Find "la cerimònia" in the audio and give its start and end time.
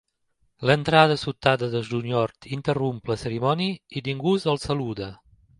3.15-3.79